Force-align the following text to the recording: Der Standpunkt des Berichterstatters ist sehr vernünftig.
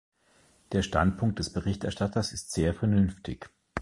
Der 0.71 0.81
Standpunkt 0.81 1.37
des 1.37 1.53
Berichterstatters 1.53 2.33
ist 2.33 2.51
sehr 2.53 2.73
vernünftig. 2.73 3.51